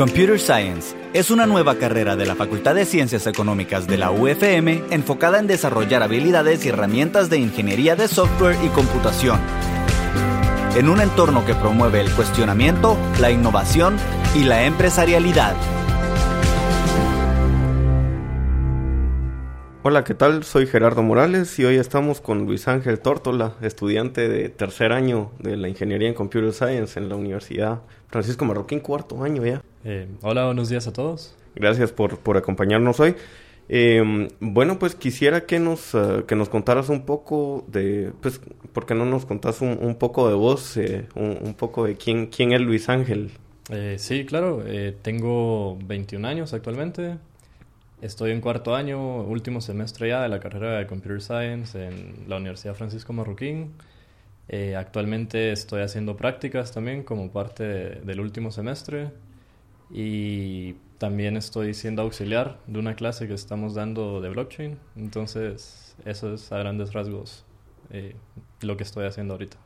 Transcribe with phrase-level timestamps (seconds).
[0.00, 4.84] Computer Science es una nueva carrera de la Facultad de Ciencias Económicas de la UFM
[4.90, 9.38] enfocada en desarrollar habilidades y herramientas de ingeniería de software y computación.
[10.74, 13.98] En un entorno que promueve el cuestionamiento, la innovación
[14.34, 15.54] y la empresarialidad.
[19.82, 20.44] Hola, ¿qué tal?
[20.44, 25.58] Soy Gerardo Morales y hoy estamos con Luis Ángel Tórtola, estudiante de tercer año de
[25.58, 29.62] la Ingeniería en Computer Science en la Universidad Francisco Marroquín, cuarto año ya.
[29.84, 31.34] Eh, hola, buenos días a todos.
[31.54, 33.14] Gracias por, por acompañarnos hoy.
[33.68, 38.40] Eh, bueno, pues quisiera que nos, uh, que nos contaras un poco de, pues,
[38.72, 41.96] ¿por qué no nos contás un, un poco de vos, eh, un, un, poco de
[41.96, 43.30] quién, quién es Luis Ángel?
[43.70, 44.64] Eh, sí, claro,
[45.02, 47.18] tengo 21 años actualmente,
[48.02, 52.38] Estoy en cuarto año, último semestre ya de la carrera de Computer Science en la
[52.38, 53.72] Universidad Francisco Marroquín.
[54.48, 59.10] Eh, actualmente estoy haciendo prácticas también como parte de, del último semestre
[59.92, 64.78] y también estoy siendo auxiliar de una clase que estamos dando de blockchain.
[64.96, 67.44] Entonces, eso es a grandes rasgos
[67.90, 68.14] eh,
[68.60, 69.56] lo que estoy haciendo ahorita.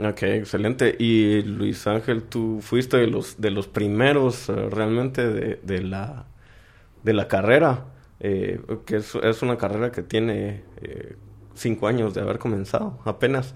[0.00, 0.94] Ok, excelente.
[0.98, 6.26] Y Luis Ángel, tú fuiste de los, de los primeros uh, realmente de, de la
[7.02, 7.86] de la carrera,
[8.20, 11.16] eh, que es, una carrera que tiene eh,
[11.54, 13.54] cinco años de haber comenzado apenas.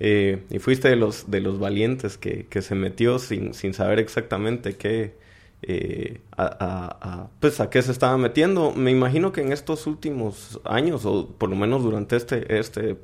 [0.00, 3.98] Eh, y fuiste de los, de los valientes que, que se metió sin, sin saber
[3.98, 5.14] exactamente qué,
[5.62, 8.72] eh, a, pues a qué se estaba metiendo.
[8.72, 12.96] Me imagino que en estos últimos años, o por lo menos durante este, este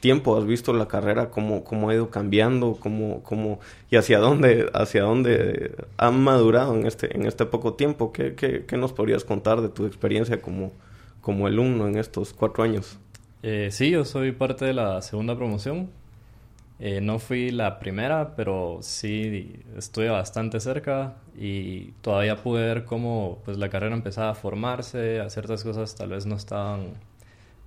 [0.00, 4.70] tiempo has visto la carrera cómo, cómo ha ido cambiando cómo, cómo, y hacia dónde
[4.72, 8.12] hacia dónde ha madurado en este en este poco tiempo.
[8.12, 10.72] ¿Qué, qué, qué nos podrías contar de tu experiencia como
[11.20, 12.98] como alumno en estos cuatro años
[13.42, 15.90] eh, sí yo soy parte de la segunda promoción
[16.80, 23.38] eh, no fui la primera pero sí estuve bastante cerca y todavía pude ver cómo
[23.44, 26.94] pues la carrera empezaba a formarse a ciertas cosas tal vez no estaban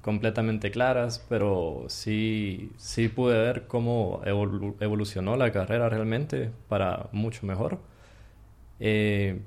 [0.02, 7.46] completamente claras, pero sí, sí pude ver cómo evolu evolucionó la carrera realmente para mucho
[7.46, 7.80] mejor.
[8.80, 9.41] Eh,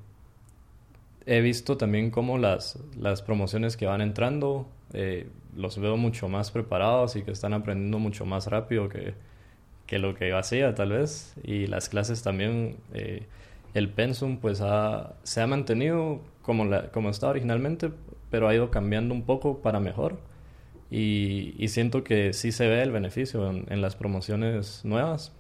[1.27, 6.51] he visto también cómo las, las promociones que van entrando eh, los veo mucho más
[6.51, 9.15] preparados y que están aprendiendo mucho más rápido que,
[9.87, 11.35] que lo que yo hacía tal vez.
[11.43, 13.25] Y las clases también, eh,
[13.75, 17.91] el pensum pues ha, se ha mantenido como, la, como estaba originalmente,
[18.31, 20.19] pero ha ido cambiando un poco para mejor
[20.91, 25.33] y, y, siento que sí se ve el beneficio en, en las promociones nuevas.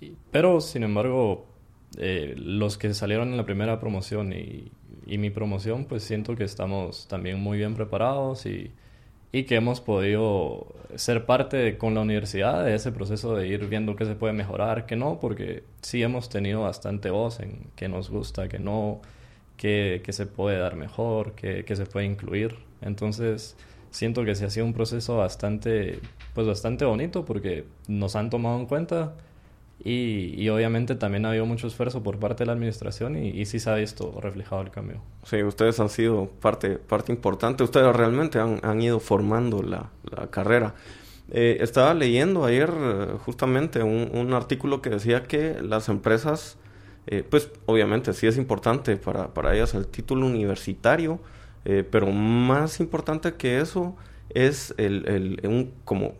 [0.00, 1.46] Y, pero, sin embargo,
[1.96, 4.70] eh, los que salieron en la primera promoción y,
[5.06, 8.72] y, mi promoción, pues siento que estamos también muy bien preparados y,
[9.34, 13.96] y que hemos podido ser parte con la universidad de ese proceso de ir viendo
[13.96, 18.10] qué se puede mejorar, qué no, porque sí hemos tenido bastante voz en qué nos
[18.10, 19.00] gusta, qué no,
[19.56, 22.54] qué, qué se puede dar mejor, qué, qué se puede incluir.
[22.80, 23.56] Entonces,
[23.90, 25.98] siento que se ha sido un proceso bastante,
[26.32, 29.14] pues bastante bonito porque nos han tomado en cuenta
[29.82, 33.58] y, y, obviamente también ha habido mucho esfuerzo por parte de la administración y, sí
[33.58, 35.02] se ha visto reflejado el cambio.
[35.24, 40.28] Sí, ustedes han sido parte, parte importante, ustedes realmente han, han ido formando la, la
[40.28, 40.74] carrera.
[41.30, 42.70] Eh, estaba leyendo ayer
[43.24, 46.58] justamente un, un, artículo que decía que las empresas,
[47.06, 51.20] eh, pues obviamente sí es importante para, para ellas el título universitario,
[51.64, 53.96] eh, pero más importante que eso
[54.30, 56.14] es el, el, un, como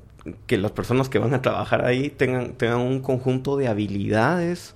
[0.47, 4.75] que las personas que van a trabajar ahí tengan, tengan un conjunto de habilidades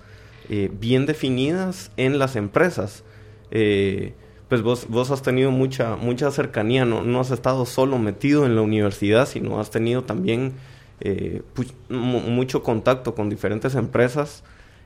[0.49, 3.03] eh, bien definidas en las empresas.
[3.51, 4.13] Eh,
[4.47, 8.55] pues vos, vos has tenido mucha, mucha cercanía, no, no has estado solo metido en
[8.55, 10.53] la universidad, sino has tenido también
[11.01, 14.43] eh, pues, mucho contacto con diferentes empresas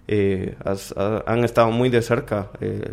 [0.09, 2.51] eh, has, ha, han estado muy de cerca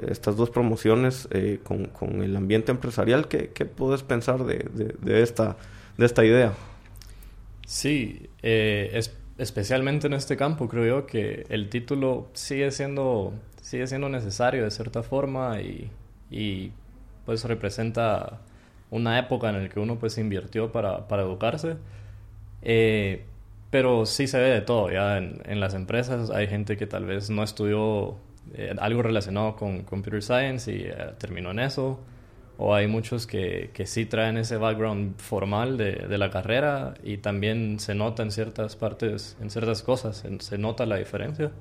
[0.08, 1.28] estas dos promociones
[1.64, 3.26] con, con, el ambiente empresarial.
[3.26, 4.64] ¿Qué, qué puedes pensar de,
[5.00, 5.56] de, esta,
[5.98, 6.52] de esta idea?
[7.70, 13.86] Sí, eh, es, especialmente en este campo creo yo que el título sigue siendo, sigue
[13.86, 15.88] siendo necesario de cierta forma y,
[16.32, 16.72] y
[17.24, 18.40] pues representa
[18.90, 21.76] una época en la que uno pues invirtió para, para educarse.
[22.62, 23.24] Eh,
[23.70, 27.06] pero sí se ve de todo, ya en, en las empresas hay gente que tal
[27.06, 28.16] vez no estudió
[28.54, 32.00] eh, algo relacionado con computer science y eh, terminó en eso,
[32.62, 37.16] o hay muchos que, que sí traen ese background formal de, de, la carrera y
[37.16, 41.52] también se nota en ciertas partes, en ciertas cosas, se nota la diferencia.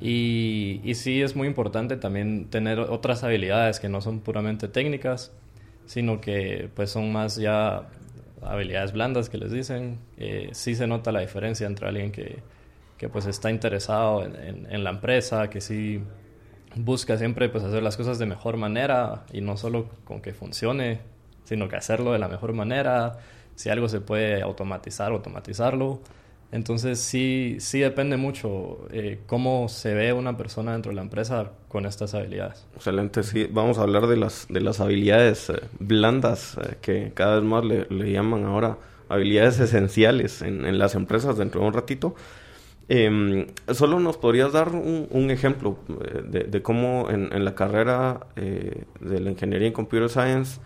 [0.00, 5.30] Y, y sí es muy importante también tener otras habilidades que no son puramente técnicas,
[5.86, 7.88] sino que pues son más ya
[8.42, 12.38] habilidades blandas que les dicen, eh, sí se nota la diferencia entre alguien que,
[12.96, 16.00] que pues está interesado en, en, la empresa, que sí
[16.76, 21.00] busca siempre pues hacer las cosas de mejor manera y no solo con que funcione,
[21.44, 23.18] sino que hacerlo de la mejor manera.
[23.54, 26.00] Si algo se puede automatizar, automatizarlo.
[26.50, 31.50] Entonces sí, sí depende mucho eh, cómo se ve una persona dentro de la empresa
[31.68, 32.66] con estas habilidades.
[32.74, 33.46] Excelente, sí.
[33.50, 37.64] Vamos a hablar de las, de las habilidades eh, blandas eh, que cada vez más
[37.64, 38.78] le, le, llaman ahora
[39.10, 42.14] habilidades esenciales en, en, las empresas dentro de un ratito.
[42.88, 45.78] Em, solo nos podrías dar un, ejemplo
[46.24, 50.58] de, de, cómo en, la carrera de la ingeniería en computer science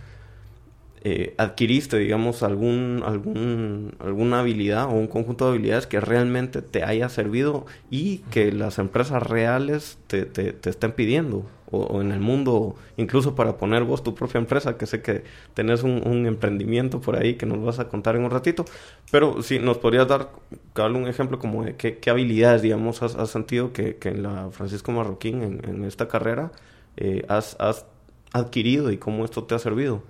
[1.04, 6.84] eh, adquiriste, digamos, algún, algún, alguna habilidad o un conjunto de habilidades que realmente te
[6.84, 11.44] haya servido y que las empresas reales te, te, te estén pidiendo.
[11.74, 15.24] O, en el mundo, incluso para poner vos tu propia empresa, que sé que
[15.54, 18.64] tenés un, un, emprendimiento por ahí que nos vas a contar en un ratito.
[19.10, 20.28] Pero si nos podrías dar
[20.76, 24.50] un ejemplo como de qué, qué habilidades, digamos, has, has sentido que, que, en la
[24.50, 26.52] Francisco Marroquín, en, en esta carrera,
[26.98, 27.86] eh, has, has
[28.32, 30.02] adquirido y cómo esto te ha servido.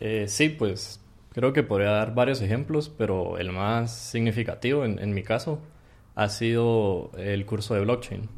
[0.00, 1.00] Eh, sí, pues
[1.32, 5.60] creo que podría dar varios ejemplos, pero el más significativo en, en mi caso
[6.14, 8.28] ha sido el curso de blockchain,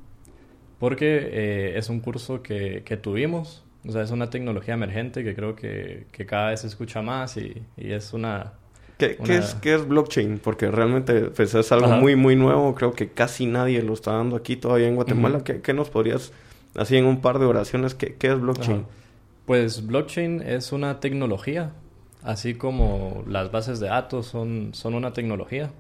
[0.82, 5.32] porque eh, es un curso que, que, tuvimos, o sea, es una tecnología emergente que
[5.32, 8.54] creo que, que cada vez se escucha más y, y es una...
[8.98, 9.24] ¿Qué, una...
[9.28, 10.40] ¿qué, es, ¿Qué, es, blockchain?
[10.40, 12.00] Porque realmente pues, es algo Ajá.
[12.00, 15.36] muy, muy nuevo, creo que casi nadie lo está dando aquí todavía en Guatemala.
[15.36, 15.44] Uh -huh.
[15.44, 16.32] ¿Qué, ¿Qué, nos podrías,
[16.74, 18.78] así en un par de oraciones, qué, qué es blockchain?
[18.78, 18.88] Ajá.
[19.46, 21.70] Pues blockchain es una tecnología,
[22.24, 25.70] así como las bases de datos son, son una tecnología.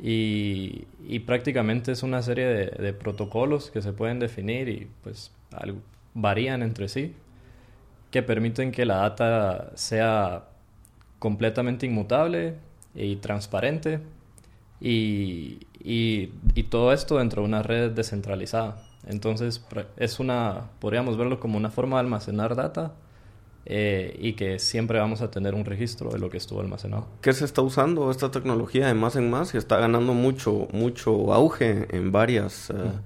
[0.00, 0.86] Y,
[1.26, 5.32] prácticamente es una serie de, protocolos que se pueden definir y pues
[6.14, 7.14] varían entre sí,
[8.10, 10.44] que permiten que la data sea
[11.18, 12.54] completamente inmutable
[12.94, 14.00] y transparente
[14.80, 18.82] y, y, y todo esto dentro de una red descentralizada.
[19.06, 19.64] Entonces
[19.96, 22.94] es una, podríamos verlo como una forma de almacenar data
[23.70, 27.06] eh, y que siempre vamos a tener un registro de lo que estuvo almacenado.
[27.20, 31.32] ¿Qué se está usando esta tecnología de más en más y está ganando mucho, mucho
[31.34, 32.70] auge en varias...
[32.70, 32.98] Uh,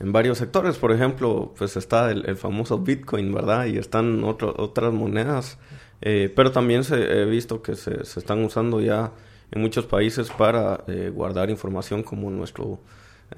[0.00, 3.66] en varios sectores, por ejemplo, pues está el, el famoso Bitcoin, ¿verdad?
[3.66, 5.56] Y están otro, otras monedas,
[6.02, 9.12] eh, pero también se, he visto que se, se, están usando ya
[9.52, 12.80] en muchos países para eh, guardar información como nuestro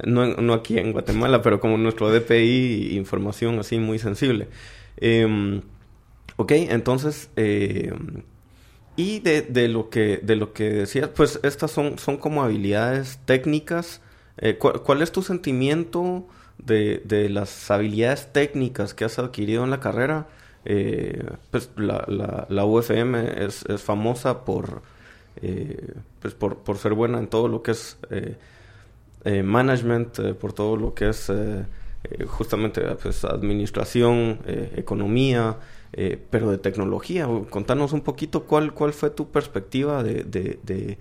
[0.04, 4.48] no, no aquí en Guatemala, pero como nuestro DPI, información así muy sensible.
[4.96, 5.60] Eh,
[6.36, 7.92] ok, entonces, eh,
[8.96, 13.18] y de, de, lo que, de lo que decías, pues estas son, son como habilidades
[13.26, 14.00] técnicas.
[14.38, 16.26] Eh, ¿cuál, ¿cuál, es tu sentimiento
[16.58, 20.28] de, de, las habilidades técnicas que has adquirido en la carrera?
[20.64, 24.82] Eh, pues la, la, la, UFM es, es famosa por,
[25.42, 27.98] eh, pues por, por, ser buena en todo lo que es
[29.44, 31.30] management, por todo lo que es
[32.28, 34.38] justamente pues, administración,
[35.98, 37.26] eh, pero de tecnología.
[37.50, 40.98] Contanos un poquito cuál, cuál fue tu perspectiva de, de, de,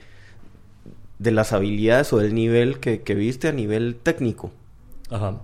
[1.19, 4.51] de las habilidades o del nivel que, que, viste a nivel técnico.
[5.09, 5.41] Ajá.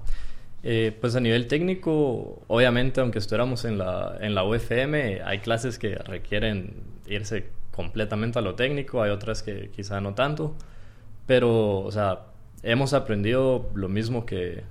[1.01, 5.95] pues a nivel técnico, obviamente, aunque estuviéramos en la, en la UFM, hay clases que
[5.95, 6.75] requieren
[7.07, 7.45] irse
[7.75, 10.56] completamente a lo técnico, hay otras que quizá no tanto,
[11.25, 12.27] pero, o sea,
[12.63, 14.63] hemos aprendido lo mismo que,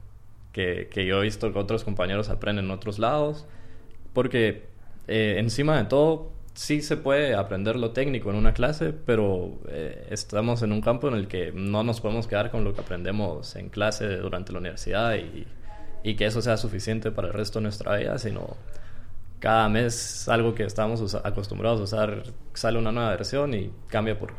[0.52, 3.46] que, que, yo he visto que otros compañeros aprenden en otros lados,
[4.12, 4.69] porque
[5.10, 10.06] eh, encima de todo sí se puede aprender lo técnico en una clase, pero eh,
[10.10, 13.56] estamos en un campo en el que no nos podemos quedar con lo que aprendemos
[13.56, 15.46] en clase durante la universidad y,
[16.04, 18.56] y que eso sea suficiente para el resto de nuestra vida, sino
[19.40, 22.22] cada mes algo que estamos acostumbrados a usar
[22.54, 24.34] sale una nueva versión y cambia por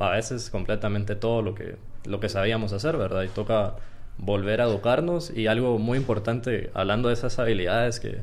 [0.00, 3.22] a veces completamente todo lo que lo que sabíamos hacer, ¿verdad?
[3.22, 3.76] Y toca
[4.18, 8.22] volver a educarnos y algo muy importante, hablando de esas habilidades que,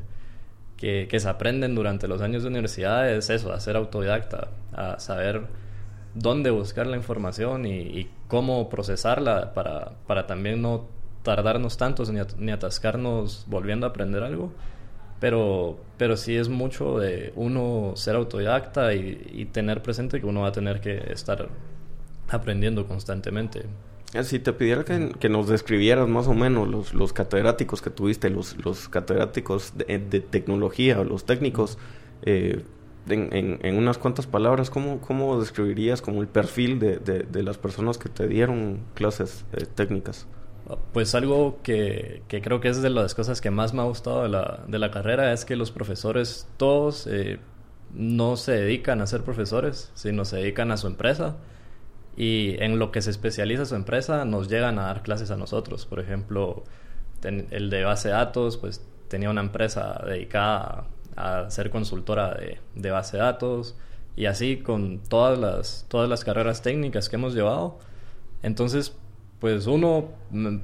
[0.82, 5.42] que, se aprenden durante los años de universidad, es eso, a ser autodidacta, a saber
[6.14, 10.88] dónde buscar la información y, cómo procesarla para, para, también no
[11.22, 14.52] tardarnos tantos ni, ni, atascarnos volviendo a aprender algo.
[15.20, 20.48] Pero, pero sí es mucho de uno ser autodidacta y tener presente que uno va
[20.48, 21.48] a tener que estar
[22.28, 23.66] aprendiendo constantemente.
[24.14, 28.28] Eh, si te pidiera que, nos describieras más o menos los, los catedráticos que tuviste,
[28.30, 31.78] los, los catedráticos de, de tecnología o los técnicos,
[32.22, 32.62] eh,
[33.08, 37.98] en, en, unas cuantas palabras, ¿cómo, cómo describirías como el perfil de, de, las personas
[37.98, 40.26] que te dieron clases eh, técnicas?
[40.92, 44.22] Pues algo que, que, creo que es de las cosas que más me ha gustado
[44.22, 47.40] de la, de la carrera es que los profesores todos eh,
[47.92, 51.36] no se dedican a ser profesores, sino se dedican a su empresa
[52.16, 55.86] y en lo que se especializa su empresa nos llegan a dar clases a nosotros.
[55.86, 56.64] Por ejemplo,
[57.22, 62.36] el de base de datos, pues tenía una empresa dedicada a, ser consultora
[62.74, 63.76] de, base de datos
[64.16, 67.78] y así con todas las, todas las carreras técnicas que hemos llevado.
[68.42, 68.96] Entonces,
[69.38, 70.56] pues uno mm,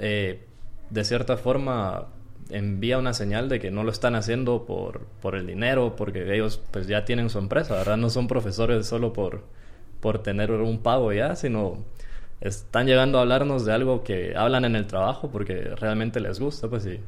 [0.00, 0.44] eh,
[0.90, 2.06] de cierta forma
[2.50, 6.60] envía una señal de que no lo están haciendo por, por el dinero, porque ellos
[6.70, 7.98] pues ya tienen su empresa, ¿verdad?
[7.98, 9.44] No son profesores solo por,
[10.00, 11.78] por tener un pago ya, sino
[12.40, 16.68] están llegando a hablarnos de algo que hablan en el trabajo porque realmente les gusta,
[16.68, 17.00] pues y,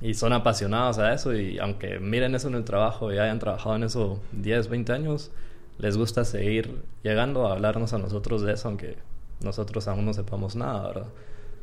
[0.00, 3.76] y son apasionados a eso y aunque miren eso en el trabajo y hayan trabajado
[3.76, 5.30] en eso 10, 20 años,
[5.78, 8.96] les gusta seguir llegando a hablarnos a nosotros de eso, aunque
[9.40, 11.08] nosotros aún no sepamos nada, ¿verdad?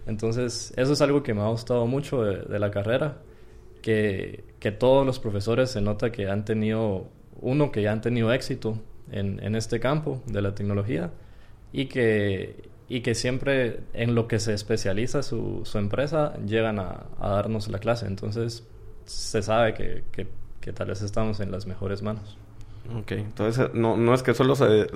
[0.05, 3.17] Entonces, eso es algo que me ha gustado mucho de, la carrera,
[3.81, 7.05] que, que, todos los profesores se nota que han tenido,
[7.39, 8.77] uno, que ya han tenido éxito
[9.12, 11.12] en, en este campo de la tecnología
[11.72, 17.05] y que, y que siempre en lo que se especializa su, su empresa llegan a,
[17.20, 18.08] a, darnos la clase.
[18.08, 18.67] Entonces,
[19.05, 20.27] se sabe que, que,
[20.60, 22.38] que tal vez estamos en las mejores manos.
[22.98, 24.88] Ok, entonces no, no es que solo se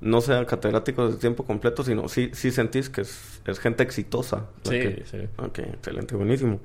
[0.00, 4.46] no sea catedrático de tiempo completo, sino sí, sí sentís que es, gente exitosa.
[4.62, 5.18] Sí, sí.
[5.36, 6.60] Ok, excelente, buenísimo.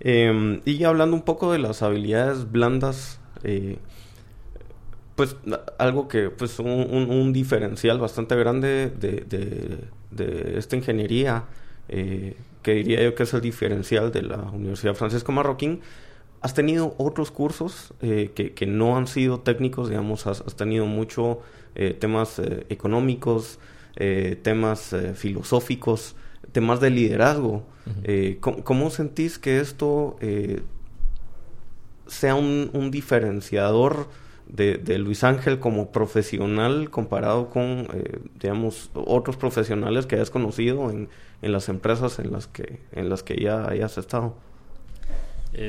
[0.00, 3.78] Em, y hablando un poco de las habilidades blandas, eh,
[5.18, 5.34] pues
[5.78, 9.24] algo que, pues un, un, diferencial bastante grande de,
[10.12, 11.46] de, esta ingeniería,
[11.88, 15.80] eh, que diría yo que es el diferencial de la Universidad Francisco Marroquín,
[16.40, 20.86] has tenido otros cursos eh, que, que, no han sido técnicos, digamos, has, has tenido
[20.86, 21.40] mucho
[21.74, 23.58] eh, temas eh, económicos,
[24.44, 26.14] temas filosóficos,
[26.52, 27.66] temas de liderazgo.
[28.40, 30.16] ¿cómo, sentís que esto
[32.06, 34.06] sea un, diferenciador
[34.48, 37.88] de, Luis Ángel como profesional comparado con,
[38.40, 41.08] digamos, otros profesionales que hayas conocido en,
[41.42, 44.34] en, las empresas en las que, en las que ya hayas estado?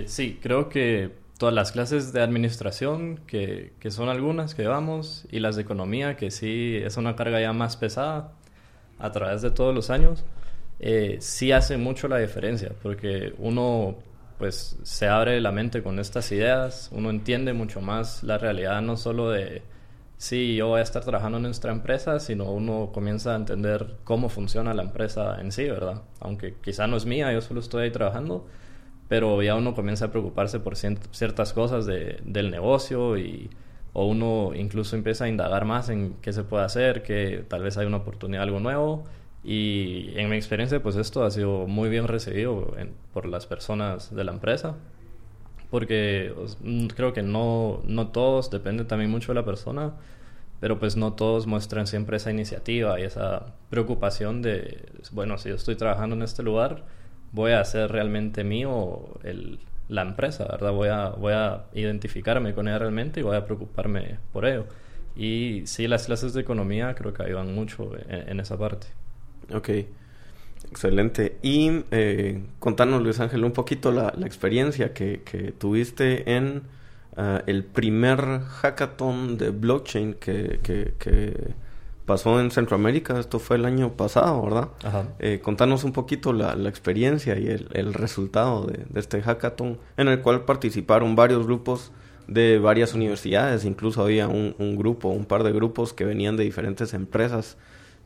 [0.06, 5.40] sí, creo que todas las clases de administración, que, que, son algunas que llevamos, y
[5.40, 8.34] las de economía, que sí es una carga ya más pesada
[9.00, 10.26] a través de todos los años,
[10.80, 13.96] eh, sí hace mucho la diferencia, porque uno
[14.39, 18.98] pues se abre la mente con estas ideas, uno entiende mucho más la realidad, no
[18.98, 19.62] solo de
[20.17, 24.29] sí, yo voy a estar trabajando en nuestra empresa, sino uno comienza a entender cómo
[24.29, 26.03] funciona la empresa en sí, ¿verdad?
[26.22, 28.48] Aunque quizá no es mía, yo solo estoy ahí trabajando,
[29.10, 33.50] pero ya uno comienza a preocuparse por ciertas cosas de, del negocio y
[33.93, 37.77] o uno incluso empieza a indagar más en qué se puede hacer, que tal vez
[37.77, 39.05] hay una oportunidad, algo nuevo.
[39.43, 42.75] Y en mi experiencia, pues esto ha sido muy bien recibido
[43.13, 44.75] por las personas de la empresa,
[45.69, 49.93] porque mm, creo que no, no todos, depende también mucho de la persona,
[50.60, 55.55] pero pues no todos muestran siempre esa iniciativa y esa preocupación de, bueno, si yo
[55.55, 56.84] estoy trabajando en este lugar,
[57.31, 60.72] voy a hacer realmente mío el, la empresa, ¿verdad?
[60.72, 64.65] Voy a, voy a identificarme con ella realmente y voy a preocuparme por ello.
[65.15, 68.88] Y sí, las clases de economía creo que ayudan mucho en, esa parte.
[69.53, 69.70] Ok,
[70.70, 71.38] excelente.
[71.41, 76.63] Y eh, contanos, Luis Ángel, un poquito la, la experiencia que, que, tuviste en
[77.18, 81.53] uh, el primer hackathon de blockchain que, que, que
[82.10, 84.70] pasó en Centroamérica, esto fue el año pasado, ¿verdad?
[85.20, 90.44] Eh, contanos un poquito la, experiencia y el, resultado de, este hackathon, en el cual
[90.44, 91.91] participaron varios grupos
[92.27, 96.96] de varias universidades, incluso había un, grupo, un par de grupos que venían de diferentes
[96.96, 97.58] empresas.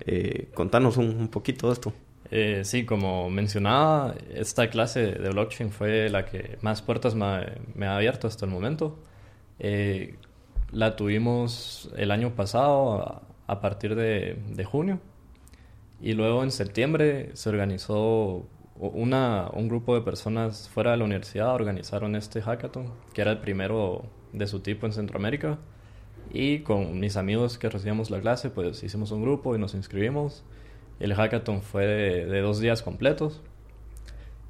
[0.06, 1.94] Eh, contanos un, poquito de esto.
[2.32, 7.96] Eh, sí, como mencionaba, esta clase de blockchain fue la que más puertas me, ha
[7.96, 9.00] abierto hasta el momento.
[10.72, 15.00] la tuvimos el año pasado a partir de, junio.
[16.02, 18.46] Y luego en septiembre se organizó
[18.76, 23.40] una, un grupo de personas fuera de la universidad, organizaron este hackathon, que era el
[23.40, 25.60] primero de su tipo en Centroamérica.
[26.34, 30.44] Y con mis amigos que recibíamos la clase, pues hicimos un grupo y nos inscribimos.
[31.00, 33.42] El hackathon fue de, dos días completos.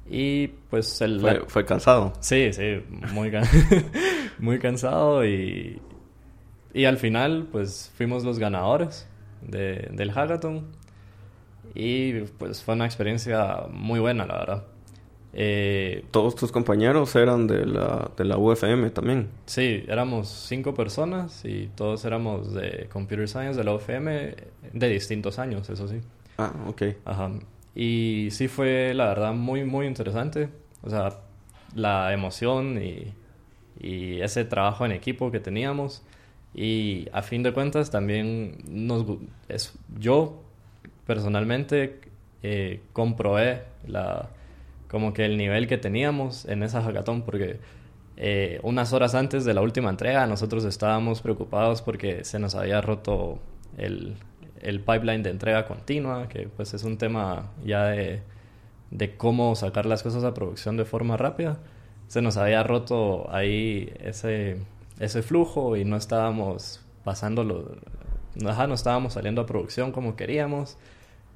[0.08, 1.20] Y pues el...
[1.20, 2.14] Fue, fue cansado.
[2.20, 3.30] Sí, sí, muy,
[4.38, 5.80] muy cansado y,
[6.72, 9.06] y al final, pues fuimos los ganadores
[9.42, 10.66] de, del hackathon.
[11.74, 14.64] Y pues fue una experiencia muy buena, la verdad.
[15.36, 19.28] Eh, ¿Todos tus compañeros eran de la, de la UFM también?
[19.46, 24.34] Sí, éramos cinco personas y todos éramos de Computer Science de la UFM
[24.72, 26.00] de distintos años, eso sí.
[26.38, 26.82] Ah, ok.
[27.04, 27.30] Ajá.
[27.74, 30.48] Y sí fue, la verdad, muy, muy interesante.
[30.82, 31.18] O sea,
[31.74, 33.12] la emoción y,
[33.80, 36.02] y ese trabajo en equipo que teníamos.
[36.54, 39.04] Y a fin de cuentas también nos,
[39.98, 40.40] yo
[41.06, 42.00] personalmente
[42.42, 44.30] eh, comprobé la,
[44.94, 47.58] como que el nivel que teníamos en esa hackathon, porque
[48.16, 52.80] eh, unas horas antes de la última entrega nosotros estábamos preocupados porque se nos había
[52.80, 53.40] roto
[53.76, 54.14] el,
[54.60, 58.22] el pipeline de entrega continua, que pues es un tema ya de,
[58.92, 61.58] de cómo sacar las cosas a producción de forma rápida.
[62.06, 64.58] Se nos había roto ahí ese,
[65.00, 67.78] ese flujo y no estábamos pasándolo,
[68.36, 70.78] no estábamos saliendo a producción como queríamos.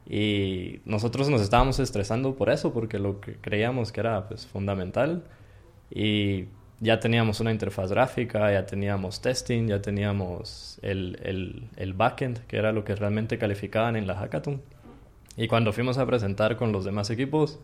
[0.09, 5.23] Y nosotros nos estábamos estresando por eso, porque lo que creíamos que era pues, fundamental.
[5.91, 6.47] Y
[6.81, 12.57] ya teníamos una interfaz gráfica, ya teníamos testing, ya teníamos el, el, el, backend, que
[12.57, 14.63] era lo que realmente calificaban en la hackathon.
[15.37, 17.61] Y cuando fuimos a presentar con los demás equipos,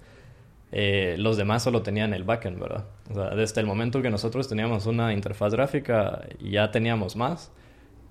[0.70, 2.84] eh, los demás solo tenían el backend, ¿verdad?
[3.10, 7.50] O sea, desde el momento que nosotros teníamos una interfaz gráfica, ya teníamos más.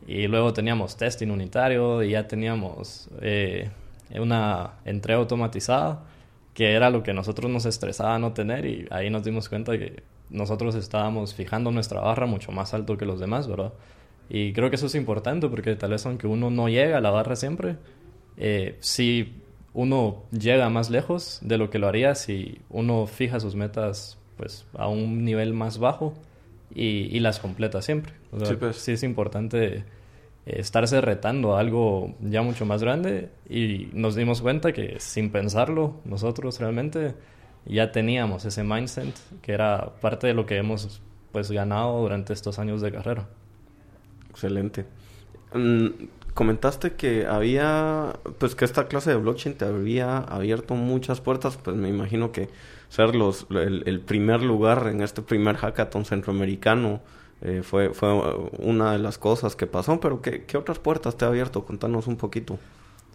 [0.07, 3.69] Y luego teníamos testing unitario y ya teníamos eh,
[4.15, 6.03] una entrega automatizada,
[6.53, 10.03] que era lo que nosotros nos estresaba no tener y ahí nos dimos cuenta que
[10.29, 13.73] nosotros estábamos fijando nuestra barra mucho más alto que los demás, ¿verdad?
[14.29, 17.11] Y creo que eso es importante porque tal vez aunque uno no llega a la
[17.11, 17.77] barra siempre,
[18.37, 19.33] eh, si
[19.73, 24.65] uno llega más lejos de lo que lo haría si uno fija sus metas pues
[24.77, 26.13] a un nivel más bajo
[26.73, 28.13] y, y las completa siempre.
[28.43, 28.77] sí, pues.
[28.77, 29.83] sí es importante eh,
[30.45, 35.95] estarse retando a algo ya mucho más grande y nos dimos cuenta que sin pensarlo
[36.03, 37.15] nosotros realmente
[37.65, 42.59] ya teníamos ese mindset que era parte de lo que hemos pues ganado durante estos
[42.59, 43.27] años de carrera.
[44.29, 44.85] Excelente.
[45.53, 45.87] Mm,
[46.33, 51.75] comentaste que había, pues que esta clase de blockchain te había abierto muchas puertas, pues
[51.75, 52.49] me imagino que
[52.89, 57.01] ser los, el primer lugar en este primer hackathon centroamericano
[57.45, 58.13] eh, fue, fue
[58.59, 61.65] una de las cosas que pasó, pero ¿qué, ¿qué, otras puertas te ha abierto?
[61.65, 62.57] Contanos un poquito.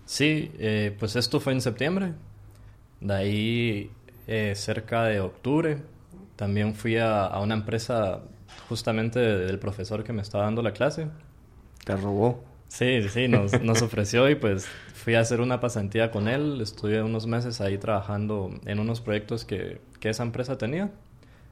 [0.04, 2.12] Sí, eh, pues esto fue en septiembre.
[3.00, 3.90] De ahí,
[4.26, 5.78] eh, cerca de octubre,
[6.36, 8.20] también fui a, a, una empresa
[8.68, 11.08] justamente del profesor que me estaba dando la clase.
[11.84, 12.44] ¿Te robó?
[12.68, 16.60] Sí, sí, nos, nos ofreció y pues fui a hacer una pasantía con él.
[16.60, 20.90] Estuve unos meses ahí trabajando en unos proyectos que, que esa empresa tenía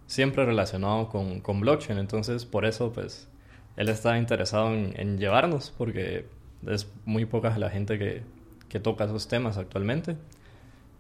[0.07, 1.99] siempre relacionado con, con blockchain.
[1.99, 3.29] Entonces, por eso, pues,
[3.77, 6.27] él estaba interesado en, llevarnos, porque
[6.67, 8.23] es muy poca la gente que,
[8.69, 10.17] que toca esos temas actualmente.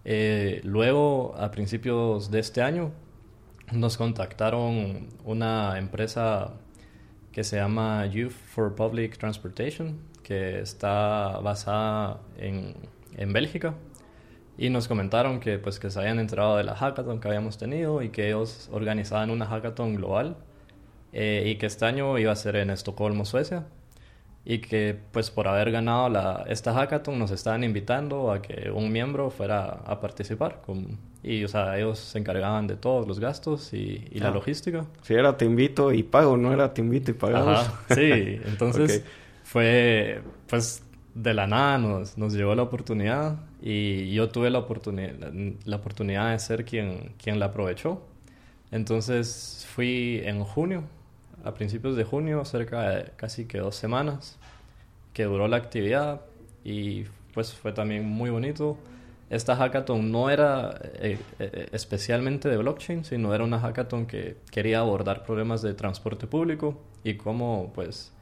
[0.05, 2.93] Eh, luego, a principios de este año,
[3.73, 6.55] nos contactaron una empresa
[7.33, 12.75] que se llama Youth for Public Transportation, que está basada en,
[13.17, 13.75] en Bélgica
[14.59, 18.03] y nos comentaron que pues que se habían enterado de la hackathon que habíamos tenido
[18.03, 20.37] y que ellos organizaban una hackathon global
[21.13, 23.67] eh, y que este año iba a ser en Estocolmo, Suecia
[24.45, 28.93] y que pues por haber ganado la, esta hackathon nos estaban invitando a que un
[28.93, 33.75] miembro fuera a participar con, y o sea ellos se encargaban de todos los gastos
[33.75, 34.31] y, y la ah.
[34.31, 34.87] logística.
[35.03, 37.69] Si era te invito y pago no era te invito y pagamos.
[37.91, 39.05] Sí entonces
[39.43, 40.83] fue pues
[41.17, 45.33] de la nada nos, nos llegó la oportunidad y yo tuve la, oportunidad
[45.65, 48.03] la oportunidad de ser quien, quien la aprovechó.
[48.71, 50.85] Entonces fui en junio,
[51.43, 54.37] a principios de junio, cerca de casi que dos semanas,
[55.15, 56.21] que duró la actividad
[56.65, 58.77] y pues fue también muy bonito.
[59.31, 64.81] Esta hackathon no era eh, eh, especialmente de blockchain, sino era una hackathon que quería
[64.81, 68.13] abordar problemas de transporte público y cómo pues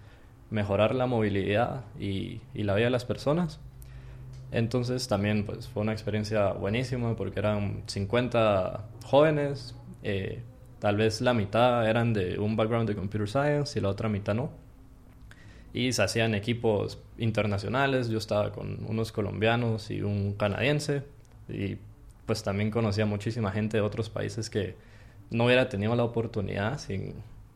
[0.55, 3.59] mejorar la movilidad y, y, la vida de las personas.
[4.53, 10.43] Entonces también pues fue una experiencia buenísima porque eran 50 jóvenes, eh,
[10.79, 14.35] tal vez la mitad eran de un background de computer science y la otra mitad
[14.35, 14.51] no.
[15.73, 21.03] Y se hacían equipos internacionales, yo estaba con unos colombianos y un canadiense
[21.49, 21.79] y
[22.27, 24.77] pues también conocía muchísima gente de otros países que
[25.31, 27.14] no hubiera tenido la oportunidad sin,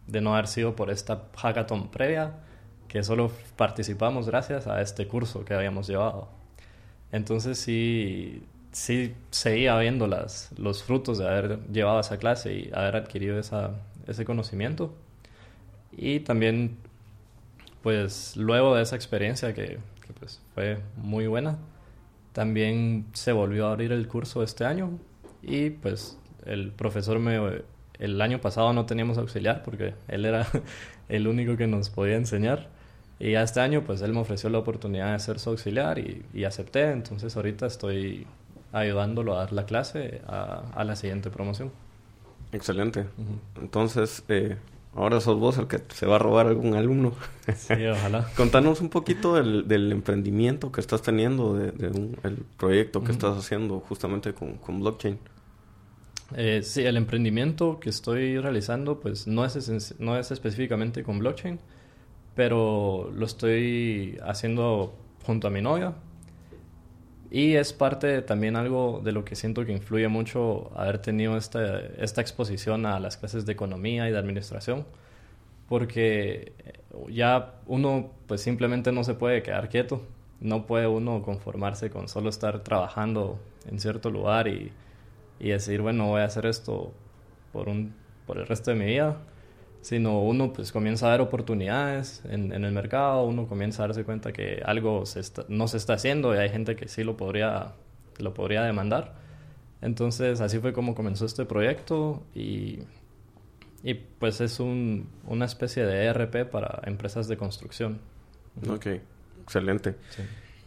[0.08, 2.32] de no haber sido por esta hackathon previa
[2.88, 6.28] que solo participamos gracias a este curso que habíamos llevado.
[7.12, 12.96] Entonces sí, sí seguía viendo las, los frutos de haber llevado esa clase y haber
[12.96, 13.72] adquirido esa,
[14.06, 14.94] ese conocimiento.
[15.92, 16.76] Y también,
[17.82, 21.58] pues luego de esa experiencia que, que pues, fue muy buena,
[22.32, 24.98] también se volvió a abrir el curso este año
[25.42, 27.62] y pues el profesor me...
[27.98, 30.46] El año pasado no teníamos auxiliar porque él era
[31.08, 32.68] el único que nos podía enseñar
[33.20, 36.44] y este año, pues él me ofreció la oportunidad de ser su auxiliar y, y
[36.44, 36.90] acepté.
[36.90, 38.26] Entonces, ahorita estoy
[38.72, 41.72] ayudándolo a dar la clase a, a la siguiente promoción.
[42.52, 43.06] Excelente.
[43.60, 44.56] Entonces, eh,
[44.94, 47.12] ahora sos vos el que se va a robar algún alumno.
[47.56, 48.28] Sí, ojalá.
[48.36, 53.12] Contanos un poquito del, del, emprendimiento que estás teniendo, de, de un, el proyecto que
[53.12, 55.18] estás haciendo justamente con, con blockchain.
[56.36, 61.58] Eh, sí, el emprendimiento que estoy realizando pues no es, no es específicamente con blockchain,
[62.38, 64.94] pero lo estoy haciendo
[65.26, 65.94] junto a mi novia.
[67.30, 71.80] Y es parte también algo de lo que siento que influye mucho haber tenido esta,
[71.98, 74.86] esta exposición a las clases de economía y de administración,
[75.68, 76.52] porque
[77.10, 80.02] ya uno pues simplemente no se puede quedar quieto,
[80.40, 84.70] no puede uno conformarse con solo estar trabajando en cierto lugar y
[85.40, 86.92] y decir, bueno, voy a hacer esto
[87.52, 87.94] por, un,
[88.26, 89.16] por el resto de mi vida,
[89.88, 94.04] sino uno pues comienza a ver oportunidades en, en el mercado, uno comienza a darse
[94.04, 97.72] cuenta que algo se no se está haciendo y hay gente que sí lo podría,
[98.18, 99.14] lo podría demandar.
[99.80, 102.80] Entonces así fue como comenzó este proyecto y,
[103.82, 107.98] y pues es un, una especie de ERP para empresas de construcción.
[108.68, 108.88] Ok,
[109.42, 109.94] excelente.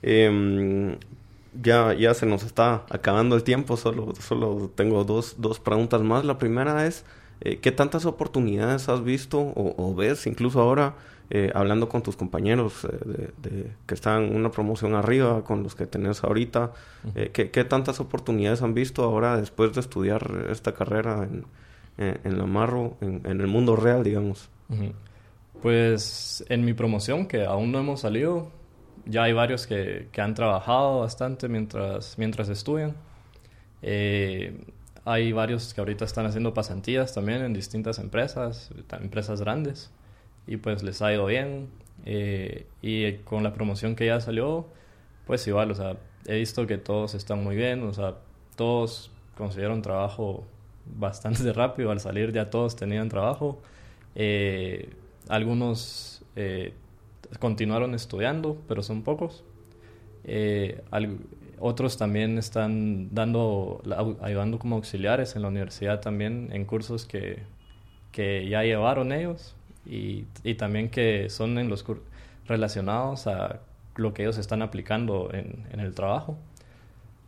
[0.02, 0.98] Em,
[1.62, 6.26] ya, ya se nos está acabando el tiempo, solo, solo tengo dos, dos preguntas más.
[6.26, 7.06] La primera es,
[7.42, 10.96] eh, ¿qué tantas oportunidades has visto o, ves, incluso ahora,
[11.30, 15.88] eh, hablando con tus compañeros eh, de, que están una promoción arriba, con los que
[15.88, 16.72] tenés ahorita,
[17.34, 21.46] ¿qué, tantas oportunidades han visto ahora después de estudiar esta carrera en,
[21.98, 24.50] en, la Marro, en, el mundo real, digamos?
[25.62, 28.52] Pues en mi promoción, que aún no hemos salido,
[29.06, 32.96] ya hay varios que, que, han trabajado bastante mientras, mientras estudian.
[33.82, 34.64] Eh,
[35.06, 39.92] hay varios que ahorita están haciendo pasantías también en distintas empresas, empresas grandes,
[40.48, 41.70] y pues les ha ido bien.
[42.06, 44.68] Eh, y con la promoción que ya salió,
[45.26, 48.16] pues igual, o sea, he visto que todos están muy bien, o sea,
[48.56, 50.46] todos consiguieron trabajo
[50.98, 53.62] bastante rápido, al salir ya todos tenían trabajo.
[54.16, 54.90] Eh,
[55.30, 56.24] algunos
[57.40, 59.44] continuaron estudiando, pero son pocos.
[60.24, 60.84] Eh,
[61.62, 63.82] otros también están dando,
[64.22, 67.44] ayudando como auxiliares en la universidad también en cursos que,
[68.12, 71.86] que ya llevaron ellos y, y, también que son en los
[72.48, 73.62] relacionados a
[73.96, 76.38] lo que ellos están aplicando en, en el trabajo.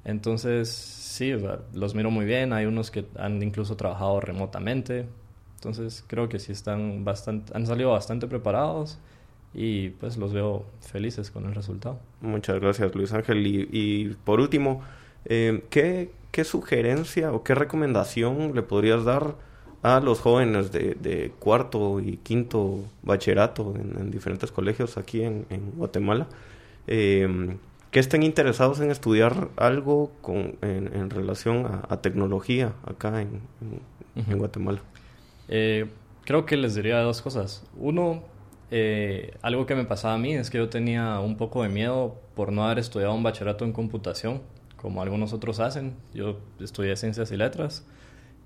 [0.05, 1.33] Entonces, sí,
[1.73, 2.53] los miro muy bien.
[2.53, 5.07] Hay unos que han incluso trabajado remotamente.
[5.55, 8.99] Entonces, creo que sí están bastante, han salido bastante preparados
[9.53, 11.99] y pues los veo felices con el resultado.
[12.21, 13.45] Muchas gracias Luis Ángel.
[13.45, 14.81] Y, por último,
[15.25, 19.35] eh, ¿qué, ¿qué, sugerencia o qué recomendación le podrías dar
[19.81, 25.71] a los jóvenes de, de cuarto y quinto bachillerato en, diferentes colegios aquí en, en
[25.71, 26.27] Guatemala?
[26.87, 27.57] Eh,
[27.91, 33.41] que estén interesados en estudiar algo con, en, relación a, tecnología acá en,
[34.15, 34.81] en Guatemala.
[35.47, 35.85] Eh,
[36.25, 37.63] creo que les diría dos cosas.
[37.77, 38.23] Uno,
[38.75, 42.19] eh, algo que me pasaba a mí es que yo tenía un poco de miedo
[42.33, 44.41] por no haber estudiado un bachillerato en computación,
[44.77, 45.95] como algunos otros hacen.
[46.11, 47.85] Yo estudié ciencias y letras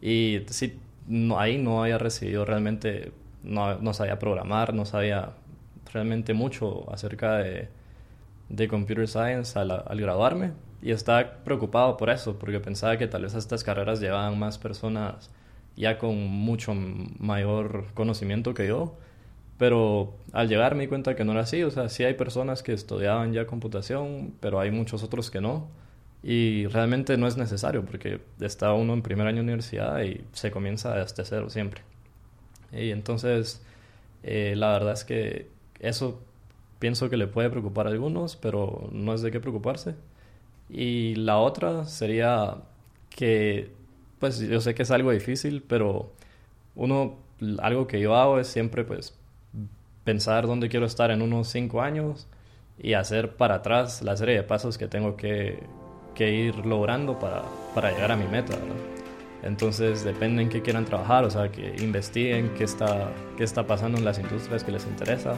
[0.02, 5.30] y sí, no, ahí no había recibido realmente, no, no, sabía programar, no sabía
[5.94, 7.70] realmente mucho acerca de,
[8.50, 13.22] de computer science al, al graduarme y estaba preocupado por eso, porque pensaba que tal
[13.22, 15.32] vez estas carreras llevaban más personas
[15.78, 18.98] ya con mucho mayor conocimiento que yo
[19.58, 21.64] pero al llegar me di cuenta que no era así.
[21.64, 25.68] O sea, sí hay personas que estudiaban ya computación, pero hay muchos otros que no.
[26.24, 30.52] Y realmente no es necesario porque está uno en primer año de universidad y se
[30.52, 31.82] comienza desde cero siempre.
[32.72, 33.64] Y entonces,
[34.24, 36.22] eh, la verdad es que eso
[36.80, 39.96] pienso que le puede preocupar a algunos, pero no es de qué preocuparse.
[40.70, 42.58] Y la otra sería
[43.10, 43.72] que,
[44.20, 46.12] pues yo sé que es algo difícil, pero
[46.76, 47.18] uno,
[47.60, 49.18] algo que yo hago es siempre pues
[50.04, 52.28] pensar dónde quiero estar en unos cinco años
[52.80, 55.64] y hacer para atrás la serie de pasos que tengo que,
[56.16, 57.44] que ir logrando para,
[57.76, 58.56] para, llegar a mi meta.
[59.44, 63.98] Entonces depende en qué quieran trabajar, o sea, que investiguen qué está, qué está pasando
[63.98, 65.36] en las industrias que les interesa.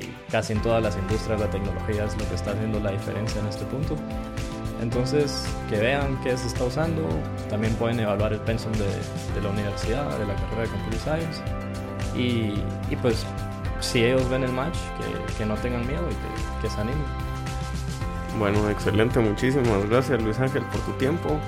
[0.00, 3.40] Y casi en todas las industrias la tecnología es lo que está haciendo la diferencia
[3.40, 3.96] en este punto.
[4.82, 7.08] Entonces, que vean qué se está usando.
[7.48, 8.86] También pueden evaluar el pensum de,
[9.34, 11.63] de la universidad, de la carrera de Computer Science.
[12.16, 12.62] Y,
[13.02, 13.26] pues
[13.80, 14.76] si ellos ven el match,
[15.36, 17.02] que, no tengan miedo y que, se animen.
[18.38, 21.38] Bueno, excelente, muchísimas gracias Luis Ángel por tu tiempo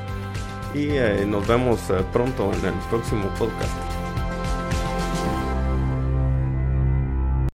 [0.74, 3.95] y eh, nos vemos eh, pronto en el próximo podcast.